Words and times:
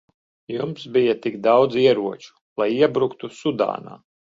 Jums 0.53 0.85
bija 0.95 1.15
tik 1.25 1.37
daudz 1.49 1.77
ieroču, 1.83 2.33
lai 2.63 2.69
iebruktu 2.79 3.33
Sudānā. 3.45 4.03